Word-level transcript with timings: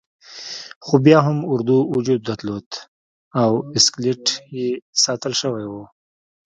خو 0.85 0.95
بیا 1.05 1.19
هم 1.27 1.37
اردو 1.51 1.77
وجود 1.95 2.19
درلود 2.27 2.69
او 3.41 3.51
اسکلیت 3.77 4.25
یې 4.57 4.67
ساتل 5.03 5.33
شوی 5.41 5.65
وو. 5.67 5.83